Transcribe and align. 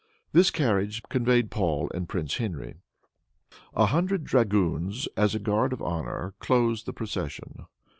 This 0.31 0.49
carriage 0.49 1.03
conveyed 1.09 1.51
Paul 1.51 1.91
and 1.93 2.09
Prince 2.09 2.37
Henry. 2.37 2.77
A 3.75 3.85
hundred 3.85 4.23
dragoons, 4.23 5.07
as 5.15 5.35
a 5.35 5.39
guard 5.39 5.73
of 5.73 5.81
honor, 5.83 6.33
closed 6.39 6.87
the 6.87 6.91
procession. 6.91 7.67